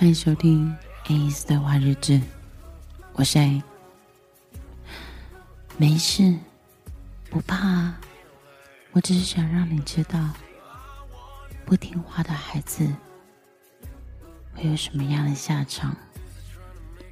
[0.00, 0.74] 欢迎收听
[1.04, 2.18] ACE 的话日志，
[3.12, 3.62] 我是 A。
[5.76, 6.38] 没事，
[7.28, 8.00] 不怕啊，
[8.92, 10.18] 我只是想让你知道，
[11.66, 12.90] 不听话的孩子
[14.54, 15.94] 会有什么样的下场。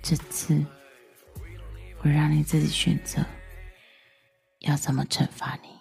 [0.02, 0.64] 这次，
[1.98, 3.23] 我让你自己选择，
[4.61, 5.77] 要怎么惩罚你。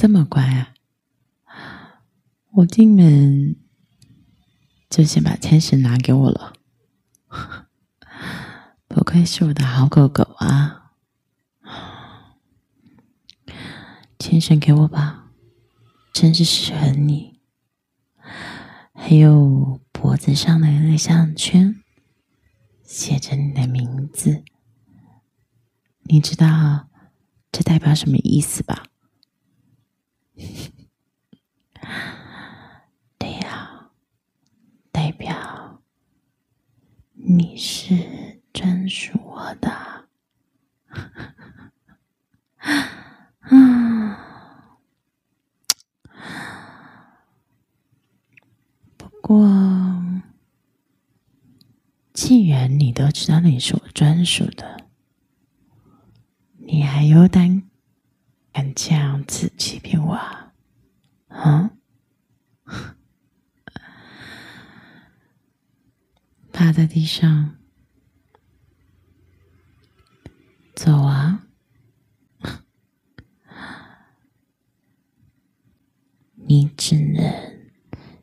[0.00, 0.74] 这么乖啊！
[2.52, 3.56] 我进门
[4.88, 6.52] 就先把牵绳拿给我了，
[8.86, 10.92] 不愧是我的好狗狗啊！
[14.20, 15.32] 牵绳给我吧，
[16.12, 17.40] 真是适合你。
[18.94, 21.82] 还有脖子上的那个项圈，
[22.84, 24.44] 写着你的名字，
[26.04, 26.88] 你知道
[27.50, 28.84] 这代表什么意思吧？
[33.18, 33.90] 对呀，
[34.92, 35.82] 代表
[37.30, 39.68] 你是专属我的。
[43.40, 44.18] 啊，
[48.96, 49.46] 不过，
[52.14, 54.86] 既然你都知道你是我专属的，
[56.56, 57.62] 你还有胆？
[58.50, 60.54] 敢这样子欺骗我啊？
[61.28, 61.70] 啊？
[66.58, 67.56] 趴在地上，
[70.74, 71.46] 走啊！
[76.34, 77.22] 你只能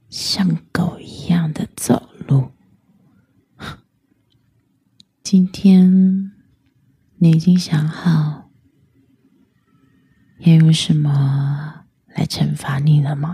[0.10, 2.52] 像狗一样的走路。
[5.24, 6.34] 今天
[7.16, 8.52] 你已经想好。
[10.40, 13.34] 要有什么来惩罚你了吗？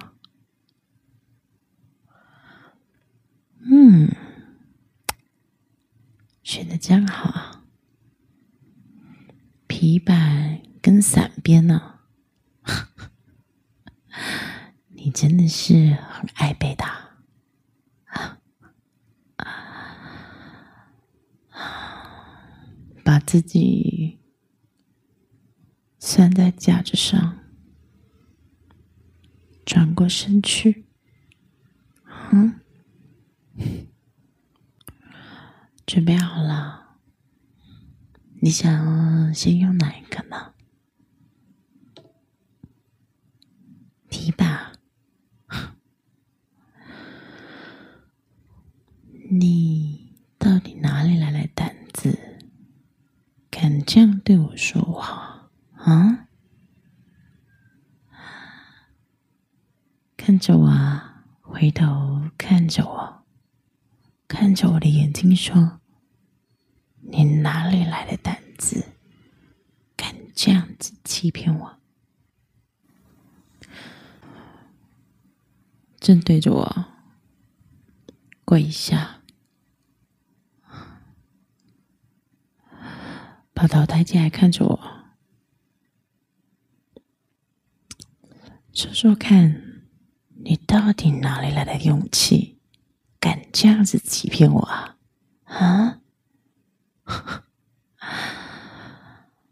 [3.61, 4.15] 嗯，
[6.51, 7.63] 选的真好啊，
[9.67, 11.99] 皮板跟伞边呢。
[14.89, 17.11] 你真的是很爱被打！
[23.05, 24.19] 把自己。
[26.01, 27.39] 拴在架子上，
[29.65, 30.87] 转过身去。
[32.33, 32.59] 嗯，
[35.91, 36.95] 准备好了。
[38.41, 40.53] 你想先用哪一个呢？
[44.09, 44.71] 提吧。
[49.31, 52.39] 你到底哪里来的胆子，
[53.49, 55.51] 敢这样对我说话？
[55.73, 56.29] 啊！
[60.15, 63.25] 看着我啊，回头看着我，
[64.29, 65.79] 看着我的眼睛说
[67.11, 68.85] ：“你哪里来的胆子，
[69.95, 71.77] 敢这样子欺骗我？”
[75.99, 76.85] 正对着我
[78.43, 79.21] 跪下，
[83.53, 85.01] 把头抬起来看着我。
[88.73, 89.83] 说说看，
[90.43, 92.59] 你到底哪里来的勇气，
[93.19, 94.97] 敢这样子欺骗我啊？
[95.43, 96.00] 啊？
[97.11, 97.45] 啊？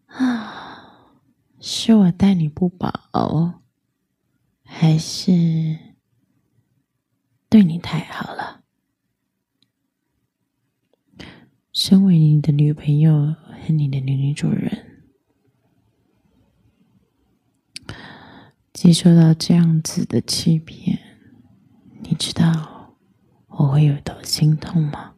[1.62, 3.62] 是我待你不薄，
[4.64, 5.78] 还是
[7.50, 8.64] 对你太好了？
[11.72, 14.86] 身为你的女朋友和你的女女主人。
[18.74, 21.00] 接受到这样子的欺骗，
[22.02, 22.96] 你知道
[23.48, 25.16] 我会有多心痛吗？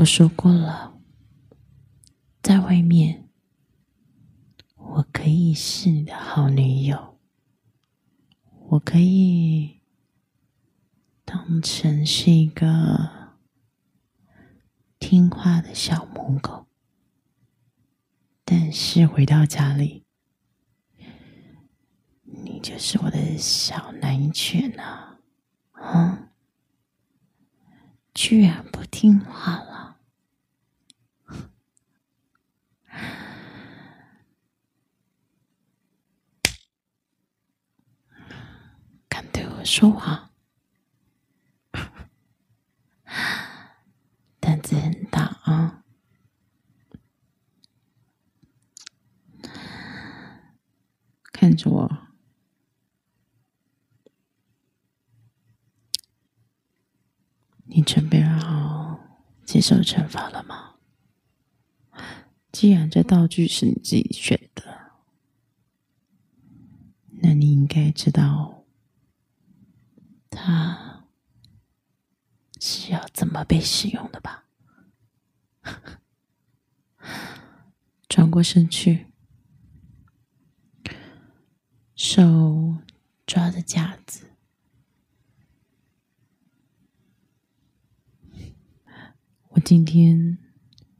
[0.00, 0.98] 我说过了，
[2.40, 3.28] 在外面
[4.74, 7.18] 我可以是你的好女友，
[8.70, 9.82] 我可以
[11.22, 13.36] 当成是一个
[14.98, 16.66] 听话的小母狗。
[18.46, 20.06] 但是回到家里，
[22.22, 25.18] 你就是我的小奶犬啊！
[25.72, 26.30] 啊，
[28.14, 29.69] 居然不听话了，
[39.64, 40.30] 说话。
[44.38, 45.84] 胆子很大啊。
[51.32, 52.08] 看着我。
[57.72, 58.98] 你准备好
[59.44, 60.74] 接受惩罚了吗？
[62.50, 64.90] 既然这道具是你自己选的
[67.22, 68.59] 那你应该知道
[70.30, 71.04] 它
[72.60, 74.46] 是要怎么被使用的吧？
[78.08, 79.06] 转过身去，
[81.94, 82.76] 手
[83.26, 84.26] 抓着架子。
[89.50, 90.38] 我今天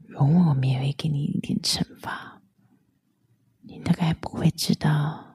[0.07, 2.41] 如果我免费给你一点惩罚，
[3.61, 5.30] 你大概不会知道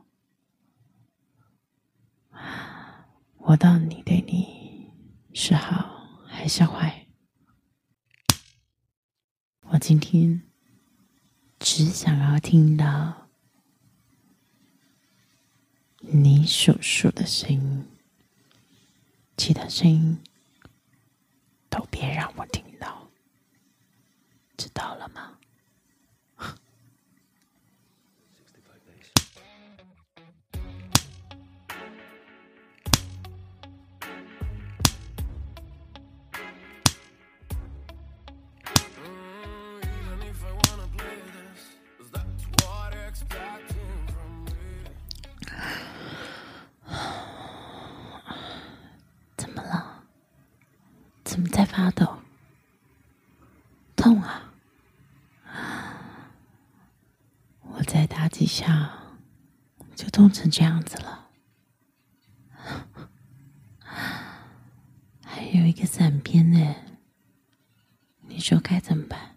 [3.49, 4.91] 我到底对你
[5.33, 7.07] 是好还是坏。
[9.61, 10.43] 我今天
[11.61, 13.29] 只想要听到
[16.01, 17.87] 你数数的声音，
[19.37, 20.19] 其他声音
[21.71, 23.09] 都别让我听到，
[24.57, 25.36] 知道了吗？
[51.49, 52.19] 在发抖？
[53.95, 54.53] 痛啊！
[57.63, 58.93] 我再打几下，
[59.95, 61.29] 就痛成这样子了。
[65.23, 66.77] 还有一个散边呢，
[68.23, 69.37] 你说该怎么办？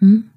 [0.00, 0.30] 嗯？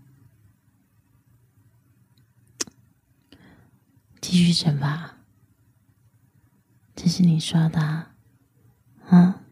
[4.21, 5.17] 继续整吧？
[6.95, 8.11] 这是你说的？
[9.09, 9.44] 嗯？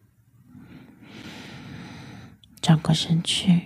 [2.63, 3.61] 转过身去，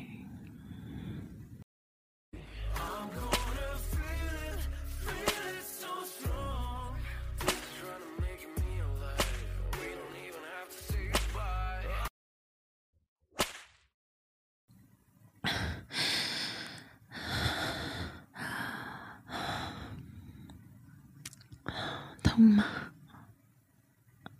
[22.23, 22.65] 痛吗？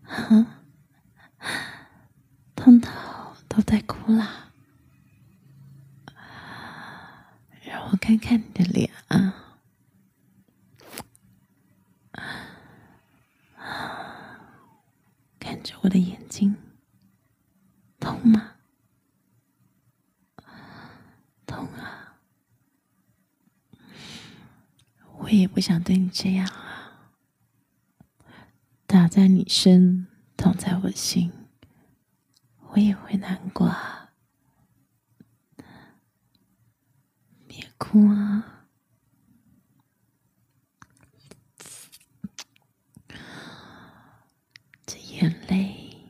[0.08, 0.62] 啊？
[2.56, 2.90] 痛到
[3.48, 4.47] 都在哭啦？
[8.08, 9.60] 看看你的脸啊，
[15.38, 16.56] 看着我的眼睛，
[18.00, 18.54] 痛吗？
[21.46, 22.18] 痛啊！
[25.18, 27.12] 我也不想对你这样啊，
[28.86, 30.08] 打在你身，
[30.38, 31.30] 痛在我心，
[32.70, 34.06] 我也会难过啊。
[37.78, 38.68] 哭啊！
[44.86, 46.10] 这眼泪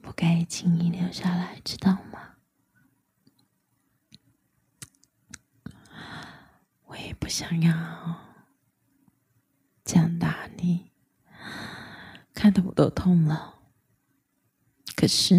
[0.00, 2.36] 不该轻易流下来，知道吗？
[6.84, 8.16] 我也不想要
[9.84, 10.90] 这样打你，
[12.32, 13.56] 看得我都痛了。
[14.96, 15.36] 可是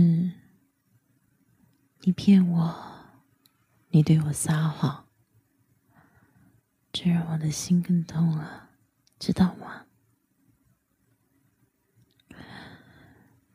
[2.01, 2.75] 你骗我，
[3.89, 5.08] 你对我撒谎。
[7.01, 8.71] 这让我的心更痛了，
[9.19, 9.85] 知道吗？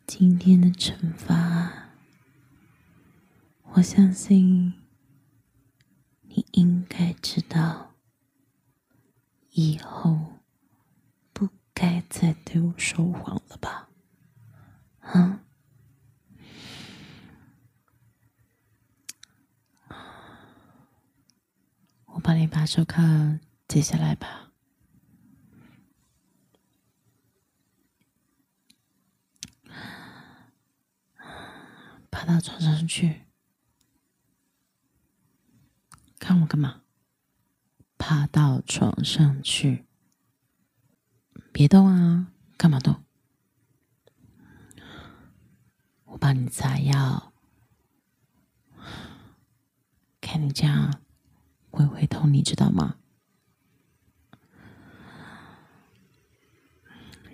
[0.07, 1.91] 今天的惩罚，
[3.65, 4.73] 我相信
[6.23, 7.95] 你应该知道，
[9.51, 10.41] 以后
[11.35, 13.91] 不该再对我说谎了吧？
[15.01, 15.41] 啊？
[22.07, 23.39] 我帮你把手铐
[23.69, 24.51] 解下来吧，
[32.11, 33.27] 爬到床上去，
[36.19, 36.81] 看我干嘛？
[37.99, 39.85] 爬到床上去，
[41.53, 42.33] 别动啊！
[42.57, 43.05] 干嘛动？
[46.07, 47.35] 我帮你擦药，
[50.23, 51.04] 看你这样。
[51.75, 52.97] 会会痛，你知道吗？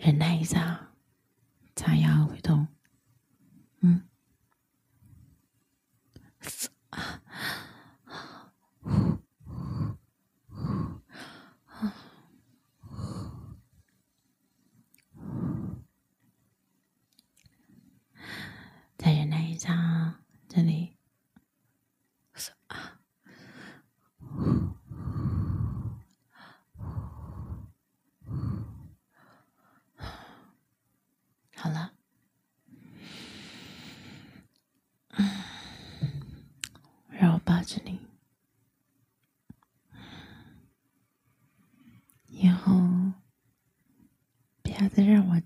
[0.00, 0.92] 忍耐一下，
[1.76, 2.66] 擦药会痛。
[3.80, 4.08] 嗯，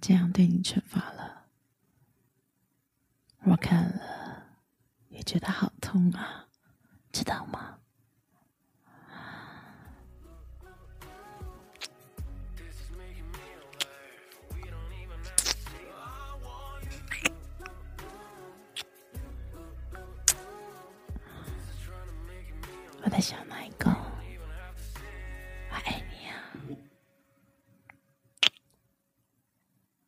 [0.07, 1.47] 这样对你惩罚了，
[3.45, 4.45] 我看了
[5.09, 6.47] 也觉得好痛啊，
[7.11, 7.74] 知道吗？